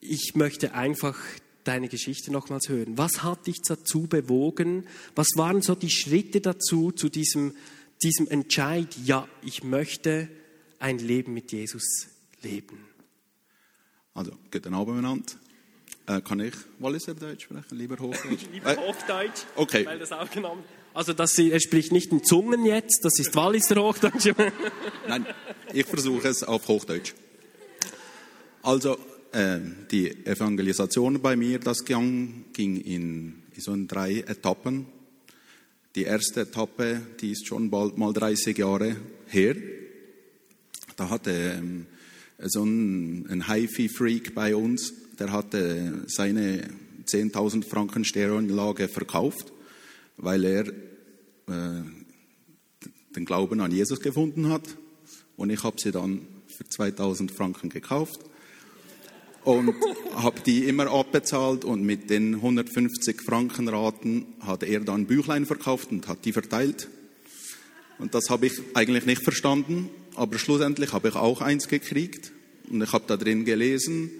[0.00, 1.18] Ich möchte einfach
[1.64, 2.96] deine Geschichte nochmals hören.
[2.96, 4.86] Was hat dich dazu bewogen?
[5.14, 7.56] Was waren so die Schritte dazu, zu diesem,
[8.02, 10.28] diesem Entscheid, ja, ich möchte
[10.78, 12.08] ein Leben mit Jesus
[12.42, 12.78] leben?
[14.12, 15.32] Also, guten Abend miteinander.
[16.06, 17.78] Äh, kann ich Walliser Deutsch sprechen?
[17.78, 18.46] Lieber Hochdeutsch?
[18.52, 19.86] Lieber Hochdeutsch, okay.
[19.86, 20.62] weil das auch genommen
[20.94, 24.32] also das, er spricht nicht in Zungen jetzt, das ist Walliser Hochdeutsch.
[25.08, 25.26] Nein,
[25.72, 27.14] ich versuche es auf Hochdeutsch.
[28.62, 28.96] Also
[29.32, 29.58] äh,
[29.90, 34.86] die Evangelisation bei mir, das ging, ging in, in so in drei Etappen.
[35.96, 39.56] Die erste Etappe, die ist schon bald mal 30 Jahre her.
[40.96, 41.86] Da hatte ähm,
[42.38, 46.68] so ein, ein HiFi-Freak bei uns, der hatte seine
[47.06, 49.52] 10.000 Franken Stereoanlage verkauft
[50.16, 51.82] weil er äh,
[53.16, 54.76] den Glauben an Jesus gefunden hat.
[55.36, 58.20] Und ich habe sie dann für 2000 Franken gekauft
[59.42, 59.74] und
[60.14, 65.90] habe die immer abbezahlt und mit den 150 Franken Raten hat er dann Büchlein verkauft
[65.90, 66.88] und hat die verteilt.
[67.98, 72.32] Und das habe ich eigentlich nicht verstanden, aber schlussendlich habe ich auch eins gekriegt
[72.70, 74.10] und ich habe da drin gelesen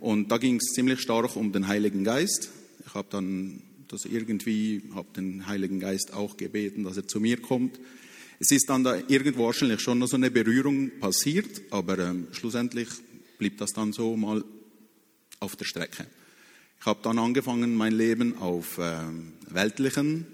[0.00, 2.50] und da ging es ziemlich stark um den Heiligen Geist.
[2.86, 7.40] Ich habe dann das irgendwie, habe den Heiligen Geist auch gebeten, dass er zu mir
[7.40, 7.78] kommt.
[8.38, 12.88] Es ist dann da irgendwo wahrscheinlich schon noch so eine Berührung passiert, aber ähm, schlussendlich
[13.38, 14.42] blieb das dann so mal
[15.38, 16.06] auf der Strecke.
[16.80, 20.26] Ich habe dann angefangen, mein Leben auf ähm, weltlichen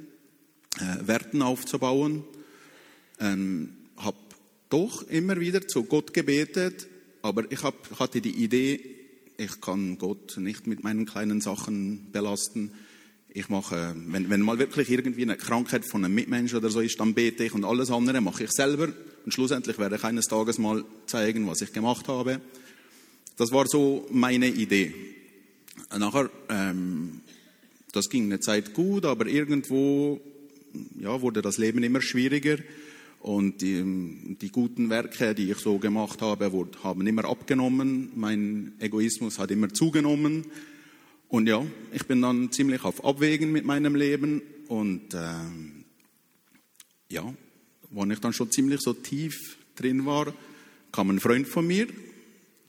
[0.76, 2.24] äh, Werten aufzubauen,
[3.20, 3.74] ähm,
[4.70, 6.88] doch immer wieder zu Gott gebetet,
[7.22, 8.80] aber ich hab, hatte die Idee,
[9.36, 12.72] ich kann Gott nicht mit meinen kleinen Sachen belasten
[13.38, 16.98] ich mache, wenn, wenn mal wirklich irgendwie eine Krankheit von einem Mitmenschen oder so ist,
[16.98, 18.88] dann bete ich und alles andere mache ich selber.
[19.24, 22.40] Und schlussendlich werde ich eines Tages mal zeigen, was ich gemacht habe.
[23.36, 24.94] Das war so meine Idee.
[25.96, 27.20] Nachher, ähm,
[27.92, 30.20] das ging eine Zeit gut, aber irgendwo
[30.98, 32.58] ja, wurde das Leben immer schwieriger.
[33.20, 36.52] Und die, die, guten Werke, die ich so gemacht habe,
[36.82, 38.12] haben immer abgenommen.
[38.14, 40.46] Mein Egoismus hat immer zugenommen.
[41.28, 45.34] Und ja, ich bin dann ziemlich auf Abwägen mit meinem Leben und äh,
[47.10, 47.34] ja,
[47.90, 50.32] wo ich dann schon ziemlich so tief drin war,
[50.92, 51.86] kam ein Freund von mir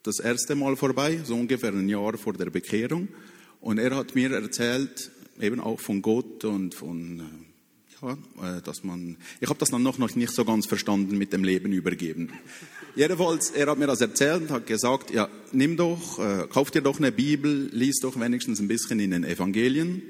[0.04, 3.10] das erste Mal vorbei, so ungefähr ein Jahr vor der Bekehrung.
[3.62, 7.49] Und er hat mir erzählt, eben auch von Gott und von, äh,
[8.02, 11.44] ja, äh, dass man, ich habe das dann noch nicht so ganz verstanden mit dem
[11.44, 12.32] Leben übergeben.
[12.96, 16.82] Jedenfalls, er hat mir das erzählt und hat gesagt, ja, nimm doch, äh, kauf dir
[16.82, 20.02] doch eine Bibel, lies doch wenigstens ein bisschen in den Evangelien.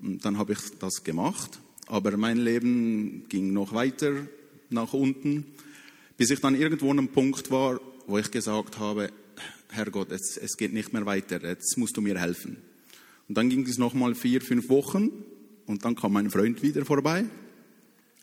[0.00, 1.58] Und dann habe ich das gemacht.
[1.86, 4.12] Aber mein Leben ging noch weiter
[4.70, 5.46] nach unten,
[6.16, 9.10] bis ich dann irgendwo an einem Punkt war, wo ich gesagt habe,
[9.68, 12.58] Herrgott, es, es geht nicht mehr weiter, jetzt musst du mir helfen.
[13.28, 15.10] Und dann ging es noch mal vier, fünf Wochen
[15.66, 17.24] und dann kam mein Freund wieder vorbei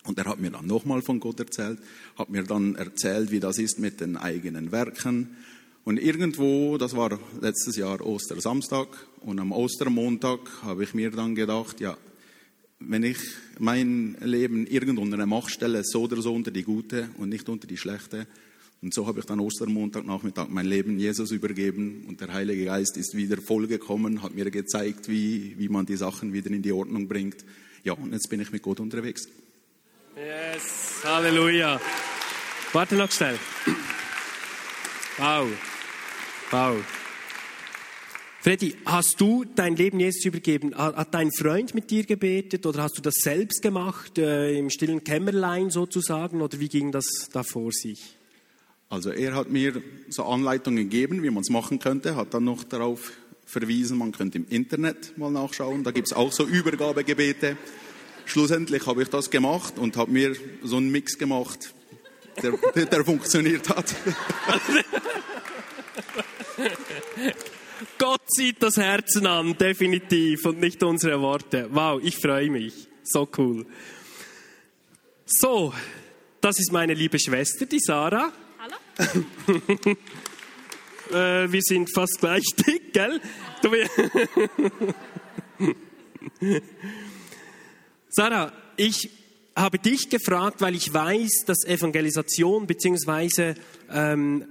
[0.04, 1.80] und er hat mir dann nochmal von Gott erzählt,
[2.18, 5.36] hat mir dann erzählt, wie das ist mit den eigenen Werken.
[5.84, 8.88] Und irgendwo, das war letztes Jahr Ostersamstag
[9.22, 11.98] und am Ostermontag habe ich mir dann gedacht, ja,
[12.80, 13.18] wenn ich
[13.60, 17.48] mein Leben irgendwo unter eine Macht stelle, so oder so unter die gute und nicht
[17.48, 18.28] unter die schlechte.
[18.84, 22.98] Und so habe ich dann Ostermontag Nachmittag mein Leben Jesus übergeben und der Heilige Geist
[22.98, 27.08] ist wieder vollgekommen, hat mir gezeigt, wie, wie man die Sachen wieder in die Ordnung
[27.08, 27.46] bringt.
[27.84, 29.28] Ja, und jetzt bin ich mit Gott unterwegs.
[30.16, 31.80] Yes, Halleluja.
[32.74, 33.38] Warte noch schnell.
[35.18, 35.48] Wow.
[36.50, 36.84] Wow.
[38.40, 40.76] Freddy, hast du dein Leben Jesus übergeben?
[40.76, 45.04] Hat dein Freund mit dir gebetet oder hast du das selbst gemacht, äh, im stillen
[45.04, 46.42] Kämmerlein sozusagen?
[46.42, 48.18] Oder wie ging das da vor sich?
[48.92, 52.66] Also er hat mir so Anleitungen gegeben, wie man es machen könnte, hat dann noch
[52.66, 53.14] darauf
[53.46, 55.86] verwiesen, man könnte im Internet mal nachschauen.
[55.86, 57.56] Da gibt es auch so Übergabegebete.
[58.26, 61.74] Schlussendlich habe ich das gemacht und habe mir so einen Mix gemacht,
[62.44, 62.52] der,
[62.86, 63.96] der funktioniert hat.
[67.98, 71.70] Gott sieht das Herzen an, definitiv, und nicht unsere Worte.
[71.72, 72.90] Wow, ich freue mich.
[73.04, 73.66] So cool.
[75.26, 75.74] So,
[76.42, 78.34] das ist meine liebe Schwester, die Sarah.
[81.12, 83.20] Äh, wir sind fast gleich dick, gell?
[88.10, 89.10] Sarah, ich
[89.54, 93.56] habe dich gefragt, weil ich weiß, dass Evangelisation beziehungsweise
[93.92, 94.46] ähm,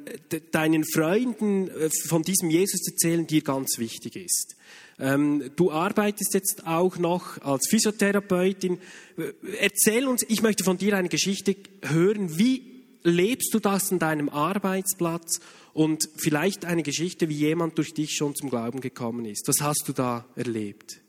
[0.53, 4.57] deinen Freunden äh, von diesem Jesus erzählen dir ganz wichtig ist.
[4.99, 8.79] Ähm, du arbeitest jetzt auch noch als Physiotherapeutin.
[9.17, 12.39] Äh, erzähl uns, ich möchte von dir eine Geschichte hören.
[12.39, 12.70] Wie
[13.03, 15.41] lebst du das an deinem Arbeitsplatz?
[15.73, 19.47] Und vielleicht eine Geschichte, wie jemand durch dich schon zum Glauben gekommen ist.
[19.47, 21.01] Was hast du da erlebt?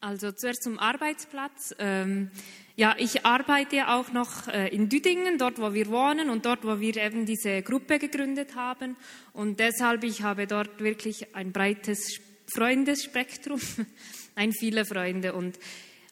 [0.00, 1.74] Also zuerst zum Arbeitsplatz.
[1.78, 2.30] Ähm,
[2.76, 6.78] ja, ich arbeite auch noch äh, in Düdingen, dort wo wir wohnen und dort wo
[6.80, 8.96] wir eben diese Gruppe gegründet haben.
[9.32, 12.20] Und deshalb, ich habe dort wirklich ein breites
[12.52, 13.60] Freundesspektrum,
[14.34, 15.32] ein viele Freunde.
[15.32, 15.58] Und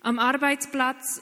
[0.00, 1.20] am Arbeitsplatz,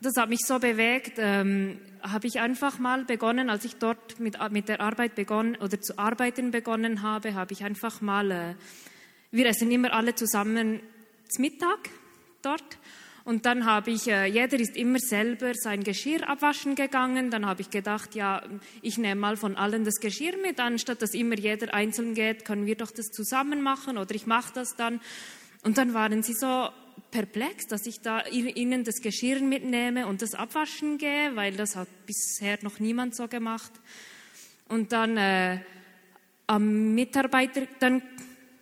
[0.00, 4.36] das hat mich so bewegt, ähm, habe ich einfach mal begonnen, als ich dort mit,
[4.50, 8.54] mit der Arbeit begonnen oder zu arbeiten begonnen habe, habe ich einfach mal, äh,
[9.30, 10.80] wir essen immer alle zusammen
[11.38, 11.90] Mittag
[12.42, 12.78] dort.
[13.24, 17.30] Und dann habe ich, äh, jeder ist immer selber sein Geschirr abwaschen gegangen.
[17.30, 18.42] Dann habe ich gedacht, ja,
[18.82, 22.66] ich nehme mal von allen das Geschirr mit, anstatt dass immer jeder einzeln geht, können
[22.66, 25.00] wir doch das zusammen machen oder ich mache das dann.
[25.62, 26.68] Und dann waren sie so
[27.14, 31.86] perplex, dass ich da ihnen das Geschirr mitnehme und das abwaschen gehe, weil das hat
[32.06, 33.70] bisher noch niemand so gemacht.
[34.68, 35.60] Und dann äh,
[36.48, 38.02] am Mitarbeiter, dann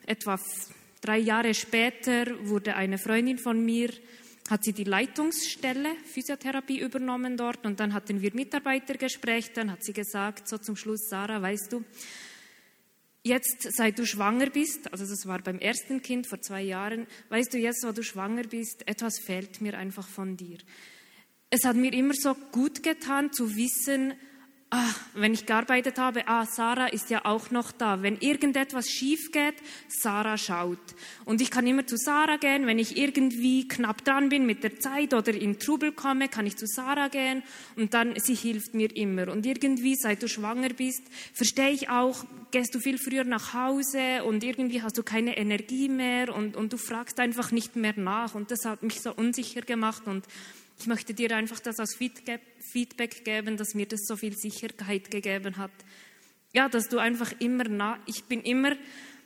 [0.04, 0.38] etwa
[1.00, 3.90] Drei Jahre später wurde eine Freundin von mir,
[4.48, 9.52] hat sie die Leitungsstelle Physiotherapie übernommen dort und dann hatten wir Mitarbeitergespräch.
[9.52, 11.82] Dann hat sie gesagt, so zum Schluss, Sarah, weißt du,
[13.24, 17.54] jetzt seit du schwanger bist, also das war beim ersten Kind vor zwei Jahren, weißt
[17.54, 20.58] du, jetzt, wo du schwanger bist, etwas fehlt mir einfach von dir.
[21.50, 24.14] Es hat mir immer so gut getan zu wissen,
[24.72, 28.02] ah, wenn ich gearbeitet habe, ah, Sarah ist ja auch noch da.
[28.02, 29.54] Wenn irgendetwas schief geht,
[29.88, 30.78] Sarah schaut.
[31.24, 34.80] Und ich kann immer zu Sarah gehen, wenn ich irgendwie knapp dran bin mit der
[34.80, 37.42] Zeit oder in Trubel komme, kann ich zu Sarah gehen
[37.76, 39.28] und dann, sie hilft mir immer.
[39.28, 41.02] Und irgendwie, seit du schwanger bist,
[41.34, 45.88] verstehe ich auch, gehst du viel früher nach Hause und irgendwie hast du keine Energie
[45.88, 48.34] mehr und, und du fragst einfach nicht mehr nach.
[48.34, 50.24] Und das hat mich so unsicher gemacht und
[50.82, 55.56] ich möchte dir einfach das als Feedback geben, dass mir das so viel Sicherheit gegeben
[55.56, 55.70] hat.
[56.52, 58.72] Ja, dass du einfach immer nah, ich bin immer,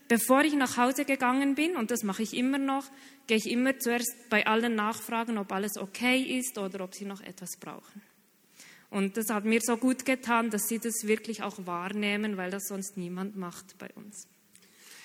[0.07, 2.85] bevor ich nach Hause gegangen bin, und das mache ich immer noch,
[3.27, 7.23] gehe ich immer zuerst bei allen nachfragen, ob alles okay ist oder ob sie noch
[7.23, 8.03] etwas brauchen.
[8.91, 12.65] Und das hat mir so gut getan, dass sie das wirklich auch wahrnehmen, weil das
[12.69, 14.29] sonst niemand macht bei uns.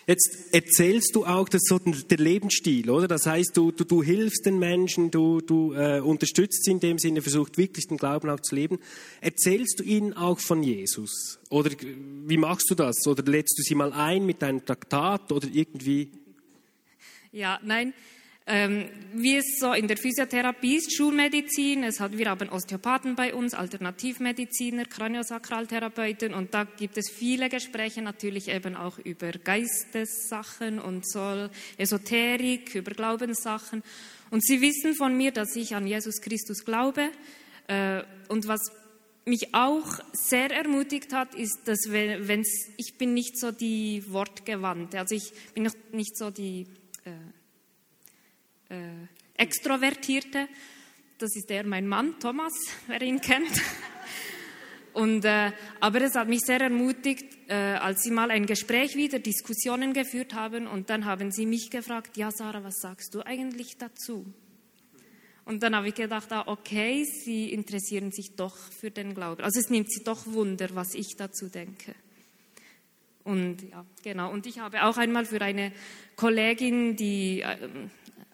[0.07, 3.07] Jetzt erzählst du auch das so der Lebensstil, oder?
[3.07, 6.97] Das heißt, du, du, du hilfst den Menschen, du, du äh, unterstützt sie in dem
[6.97, 8.79] Sinne, versucht wirklich den Glauben auch zu leben.
[9.21, 11.39] Erzählst du ihnen auch von Jesus?
[11.49, 13.05] Oder wie machst du das?
[13.05, 16.11] Oder lädst du sie mal ein mit deinem Traktat oder irgendwie?
[17.31, 17.93] Ja, nein,
[18.47, 23.33] ähm, wie es so in der Physiotherapie ist, Schulmedizin, es hat, wir haben Osteopathen bei
[23.33, 31.07] uns, Alternativmediziner, Kraniosakraltherapeuten und da gibt es viele Gespräche natürlich eben auch über Geistessachen und
[31.07, 33.83] so Esoterik, über Glaubenssachen.
[34.31, 37.09] Und sie wissen von mir, dass ich an Jesus Christus glaube.
[37.67, 38.71] Äh, und was
[39.25, 42.43] mich auch sehr ermutigt hat, ist, dass wenn
[42.77, 46.65] ich bin nicht so die Wortgewandte, also ich bin nicht so die
[47.05, 47.11] äh,
[48.71, 50.47] äh, Extrovertierte.
[51.17, 52.53] Das ist der mein Mann, Thomas,
[52.87, 53.61] wer ihn kennt.
[54.93, 59.19] Und, äh, aber es hat mich sehr ermutigt, äh, als sie mal ein Gespräch wieder,
[59.19, 63.77] Diskussionen geführt haben und dann haben sie mich gefragt, ja Sarah, was sagst du eigentlich
[63.77, 64.25] dazu?
[65.45, 69.43] Und dann habe ich gedacht, ah, okay, sie interessieren sich doch für den Glauben.
[69.43, 71.95] Also es nimmt sie doch Wunder, was ich dazu denke.
[73.23, 74.31] Und ja, genau.
[74.31, 75.71] Und ich habe auch einmal für eine
[76.15, 77.57] Kollegin, die äh,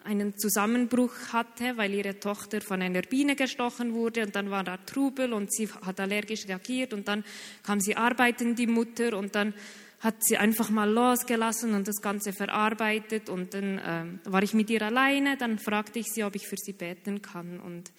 [0.08, 4.77] einen Zusammenbruch hatte, weil ihre Tochter von einer Biene gestochen wurde und dann war da
[4.77, 7.25] Trubel und sie hat allergisch reagiert und dann
[7.62, 9.54] kam sie arbeiten, die Mutter, und dann
[10.00, 14.69] hat sie einfach mal losgelassen und das Ganze verarbeitet und dann äh, war ich mit
[14.69, 17.92] ihr alleine, dann fragte ich sie, ob ich für sie beten kann und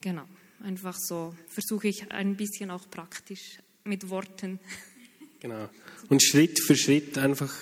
[0.00, 0.24] genau,
[0.62, 4.58] einfach so versuche ich ein bisschen auch praktisch mit Worten.
[5.40, 5.68] Genau.
[6.08, 7.52] Und Schritt für Schritt einfach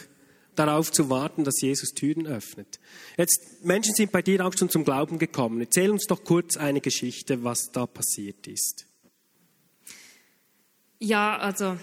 [0.56, 2.78] darauf zu warten, dass Jesus Türen öffnet.
[3.16, 5.60] Jetzt, Menschen sind bei dir auch schon zum Glauben gekommen.
[5.60, 8.86] Erzähl uns doch kurz eine Geschichte, was da passiert ist.
[10.98, 11.76] Ja, also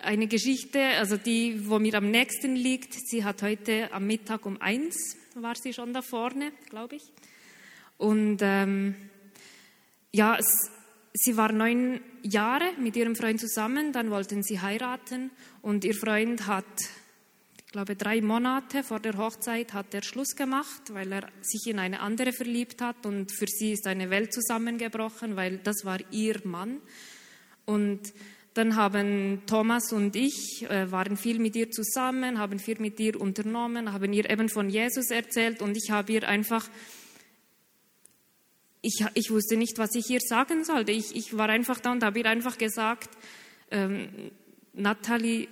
[0.00, 2.94] eine Geschichte, also die, wo mir am nächsten liegt.
[2.94, 7.02] Sie hat heute am Mittag um eins war sie schon da vorne, glaube ich.
[7.96, 8.94] Und ähm,
[10.12, 10.70] ja, es,
[11.12, 15.30] sie war neun Jahre mit ihrem Freund zusammen, dann wollten sie heiraten
[15.62, 16.64] und ihr Freund hat,
[17.72, 21.78] ich glaube, drei Monate vor der Hochzeit hat er Schluss gemacht, weil er sich in
[21.78, 26.38] eine andere verliebt hat und für sie ist eine Welt zusammengebrochen, weil das war ihr
[26.44, 26.82] Mann.
[27.64, 28.12] Und
[28.52, 33.18] dann haben Thomas und ich, äh, waren viel mit ihr zusammen, haben viel mit ihr
[33.18, 36.68] unternommen, haben ihr eben von Jesus erzählt und ich habe ihr einfach
[38.82, 40.92] ich, ich wusste nicht, was ich ihr sagen sollte.
[40.92, 43.08] Ich, ich war einfach da und habe ihr einfach gesagt,
[43.70, 44.10] ähm,
[44.74, 45.48] Nathalie,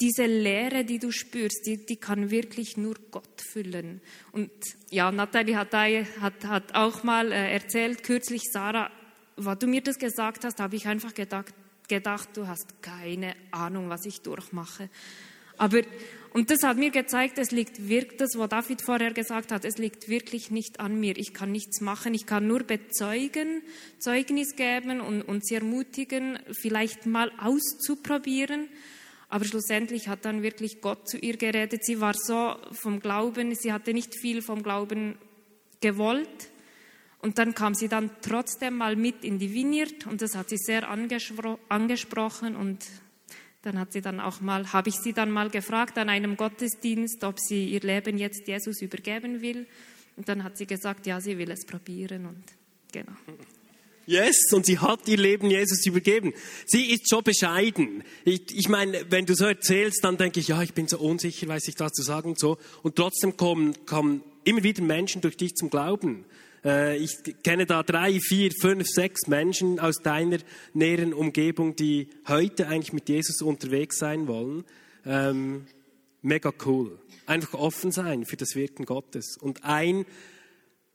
[0.00, 4.00] diese Leere, die du spürst, die, die kann wirklich nur Gott füllen.
[4.32, 4.50] Und
[4.90, 8.90] ja, Nathalie hat, hat, hat auch mal äh, erzählt, kürzlich, Sarah,
[9.36, 11.54] was du mir das gesagt hast, habe ich einfach gedacht,
[11.88, 14.88] gedacht, du hast keine Ahnung, was ich durchmache.
[15.56, 15.80] Aber
[16.34, 19.78] und das hat mir gezeigt, es liegt wirklich, das, was David vorher gesagt hat, es
[19.78, 21.16] liegt wirklich nicht an mir.
[21.16, 23.62] Ich kann nichts machen, ich kann nur bezeugen,
[23.98, 28.68] Zeugnis geben und, und sie ermutigen, vielleicht mal auszuprobieren.
[29.28, 31.84] Aber schlussendlich hat dann wirklich Gott zu ihr geredet.
[31.84, 35.18] Sie war so vom Glauben, sie hatte nicht viel vom Glauben
[35.80, 36.50] gewollt.
[37.20, 40.56] Und dann kam sie dann trotzdem mal mit in die Vineyard und das hat sie
[40.56, 42.84] sehr angespro angesprochen und
[43.62, 47.24] dann hat sie dann auch mal, habe ich sie dann mal gefragt an einem Gottesdienst,
[47.24, 49.66] ob sie ihr Leben jetzt Jesus übergeben will.
[50.16, 52.44] Und dann hat sie gesagt, ja, sie will es probieren und
[52.92, 53.12] genau.
[54.08, 56.32] Yes, und sie hat ihr Leben Jesus übergeben.
[56.64, 58.02] Sie ist so bescheiden.
[58.24, 61.46] Ich, ich meine, wenn du so erzählst, dann denke ich, ja, ich bin so unsicher,
[61.46, 62.56] weiß ich was zu sagen und so.
[62.82, 66.24] Und trotzdem kommen, kommen immer wieder Menschen durch dich zum Glauben.
[66.64, 70.38] Äh, ich kenne da drei, vier, fünf, sechs Menschen aus deiner
[70.72, 74.64] näheren Umgebung, die heute eigentlich mit Jesus unterwegs sein wollen.
[75.04, 75.66] Ähm,
[76.22, 76.98] mega cool.
[77.26, 80.06] Einfach offen sein für das Wirken Gottes und ein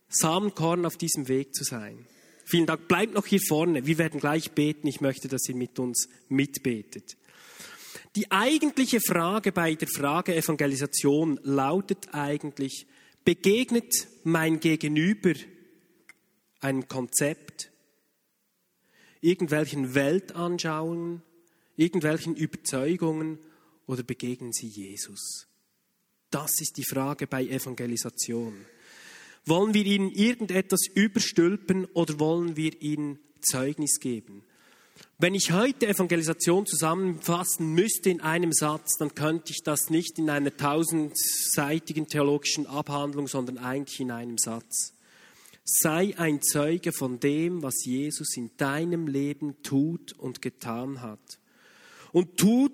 [0.09, 2.07] Samenkorn auf diesem Weg zu sein.
[2.45, 2.87] Vielen Dank.
[2.87, 3.85] Bleibt noch hier vorne.
[3.85, 4.87] Wir werden gleich beten.
[4.87, 7.17] Ich möchte, dass ihr mit uns mitbetet.
[8.15, 12.85] Die eigentliche Frage bei der Frage Evangelisation lautet eigentlich,
[13.25, 15.33] begegnet mein Gegenüber
[16.59, 17.71] einem Konzept,
[19.21, 21.23] irgendwelchen Weltanschauungen,
[21.75, 23.39] irgendwelchen Überzeugungen
[23.87, 25.47] oder begegnen sie Jesus?
[26.29, 28.65] Das ist die Frage bei Evangelisation.
[29.45, 34.43] Wollen wir ihnen irgendetwas überstülpen oder wollen wir ihnen Zeugnis geben?
[35.19, 40.29] Wenn ich heute Evangelisation zusammenfassen müsste in einem Satz, dann könnte ich das nicht in
[40.29, 44.93] einer tausendseitigen theologischen Abhandlung, sondern eigentlich in einem Satz.
[45.65, 51.39] Sei ein Zeuge von dem, was Jesus in deinem Leben tut und getan hat.
[52.11, 52.73] Und tut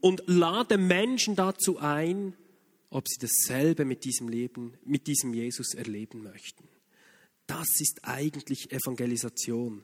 [0.00, 2.34] und lade Menschen dazu ein,
[2.90, 6.68] ob sie dasselbe mit diesem Leben, mit diesem Jesus erleben möchten.
[7.46, 9.82] Das ist eigentlich Evangelisation.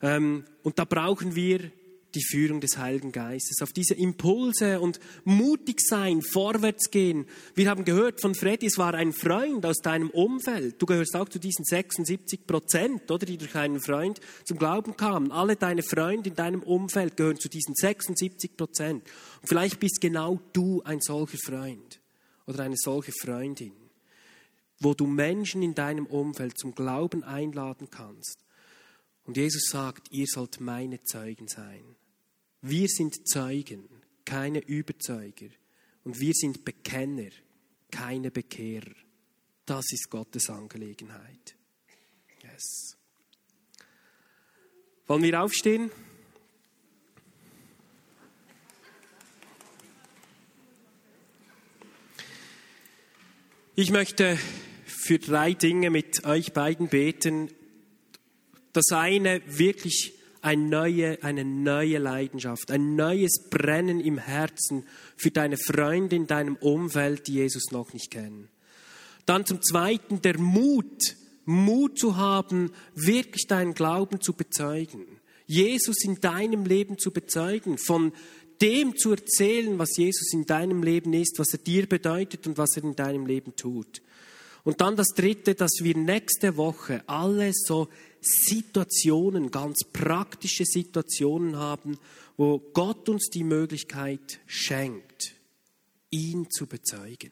[0.00, 1.70] Ähm, und da brauchen wir
[2.14, 7.26] die Führung des Heiligen Geistes, auf diese Impulse und mutig sein, vorwärts gehen.
[7.54, 10.80] Wir haben gehört von Freddy, es war ein Freund aus deinem Umfeld.
[10.80, 15.32] Du gehörst auch zu diesen 76 Prozent, oder, die durch einen Freund zum Glauben kamen.
[15.32, 19.02] Alle deine Freunde in deinem Umfeld gehören zu diesen 76 Prozent.
[19.42, 22.00] Vielleicht bist genau du ein solcher Freund
[22.46, 23.74] oder eine solche Freundin,
[24.80, 28.44] wo du Menschen in deinem Umfeld zum Glauben einladen kannst.
[29.24, 31.96] Und Jesus sagt, ihr sollt meine Zeugen sein.
[32.60, 33.88] Wir sind Zeugen,
[34.24, 35.48] keine Überzeuger.
[36.04, 37.30] Und wir sind Bekenner,
[37.90, 38.94] keine Bekehrer.
[39.64, 41.56] Das ist Gottes Angelegenheit.
[42.42, 42.98] Yes.
[45.06, 45.90] Wollen wir aufstehen?
[53.76, 54.38] Ich möchte
[54.86, 57.48] für drei Dinge mit euch beiden beten.
[58.72, 64.84] Das eine wirklich eine neue, eine neue Leidenschaft, ein neues Brennen im Herzen
[65.16, 68.48] für deine Freunde in deinem Umfeld, die Jesus noch nicht kennen.
[69.26, 75.04] Dann zum Zweiten der Mut, Mut zu haben, wirklich deinen Glauben zu bezeugen.
[75.46, 78.12] Jesus in deinem Leben zu bezeugen, von
[78.60, 82.76] dem zu erzählen, was Jesus in deinem Leben ist, was er dir bedeutet und was
[82.76, 84.02] er in deinem Leben tut.
[84.62, 87.88] Und dann das Dritte, dass wir nächste Woche alle so
[88.20, 91.98] Situationen, ganz praktische Situationen haben,
[92.36, 95.34] wo Gott uns die Möglichkeit schenkt,
[96.10, 97.30] ihn zu bezeugen.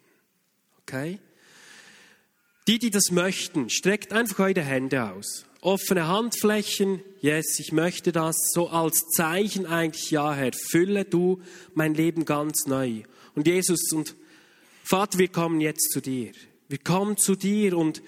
[0.83, 1.19] Okay?
[2.69, 5.47] Die, die das möchten, streckt einfach eure Hände aus.
[5.65, 11.41] Offene Handflächen, yes, ich möchte das, so als Zeichen eigentlich, ja Herr, fülle du
[11.73, 13.03] mein Leben ganz neu.
[13.37, 14.17] Und Jesus und
[14.83, 16.33] Vater, wir kommen jetzt zu dir.
[16.69, 18.03] Wir kommen zu dir und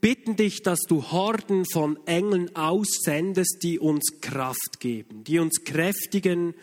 [0.00, 6.54] bitten dich, dass du Horden von Engeln aussendest, die uns Kraft geben, die uns kräftigen,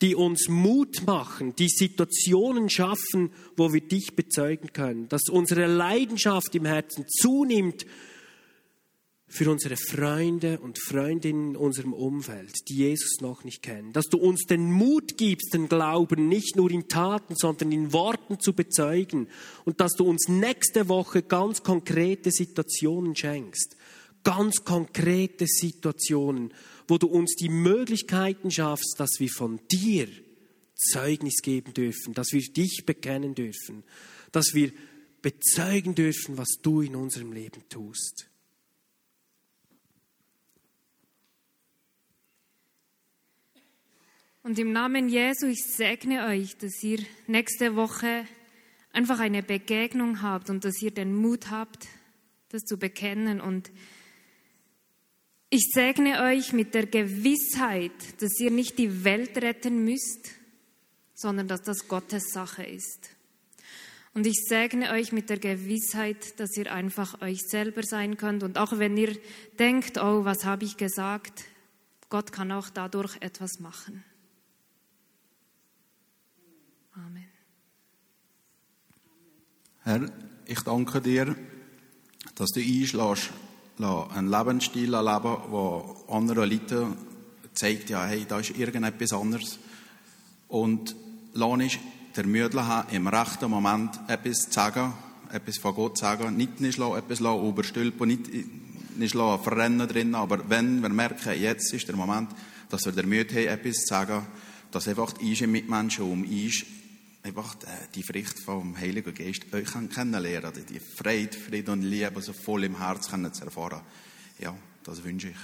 [0.00, 6.54] die uns Mut machen, die Situationen schaffen, wo wir dich bezeugen können, dass unsere Leidenschaft
[6.54, 7.84] im Herzen zunimmt
[9.34, 13.92] für unsere Freunde und Freundinnen in unserem Umfeld, die Jesus noch nicht kennen.
[13.92, 18.38] Dass du uns den Mut gibst, den Glauben nicht nur in Taten, sondern in Worten
[18.38, 19.26] zu bezeugen.
[19.64, 23.76] Und dass du uns nächste Woche ganz konkrete Situationen schenkst.
[24.22, 26.54] Ganz konkrete Situationen,
[26.86, 30.06] wo du uns die Möglichkeiten schaffst, dass wir von dir
[30.76, 33.82] Zeugnis geben dürfen, dass wir dich bekennen dürfen,
[34.30, 34.70] dass wir
[35.22, 38.28] bezeugen dürfen, was du in unserem Leben tust.
[44.44, 48.26] Und im Namen Jesu, ich segne euch, dass ihr nächste Woche
[48.92, 51.86] einfach eine Begegnung habt und dass ihr den Mut habt,
[52.50, 53.40] das zu bekennen.
[53.40, 53.72] Und
[55.48, 60.32] ich segne euch mit der Gewissheit, dass ihr nicht die Welt retten müsst,
[61.14, 63.08] sondern dass das Gottes Sache ist.
[64.12, 68.42] Und ich segne euch mit der Gewissheit, dass ihr einfach euch selber sein könnt.
[68.42, 69.16] Und auch wenn ihr
[69.58, 71.44] denkt, oh, was habe ich gesagt,
[72.10, 74.04] Gott kann auch dadurch etwas machen.
[76.96, 77.24] Amen.
[79.82, 80.12] Herr,
[80.46, 81.34] ich danke dir,
[82.36, 83.30] dass du einschlägst,
[84.14, 86.96] einen Lebensstil leben, der anderen Leuten
[87.52, 89.58] zeigt, ja, hey, da ist irgendetwas anderes.
[90.46, 90.94] Und
[91.32, 91.78] lass
[92.16, 92.26] der
[92.64, 94.92] haben, im rechten Moment etwas zu sagen,
[95.32, 98.30] etwas von Gott zu sagen, nicht, nicht etwas überstülpen, nicht,
[98.96, 102.30] nicht verrennen drin, aber wenn wir merken, jetzt ist der Moment,
[102.68, 104.24] dass wir der Müde haben, etwas zu sagen,
[104.70, 106.64] dass einfach die Mitmenschen um uns
[107.24, 112.32] einfach äh, die Frucht vom Heiligen Geist euch kennenlernen, die Freude, Frieden und Liebe so
[112.32, 113.80] voll im Herz zu erfahren.
[114.38, 114.54] Ja,
[114.84, 115.36] das wünsche ich.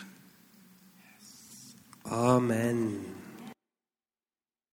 [2.04, 3.19] Amen.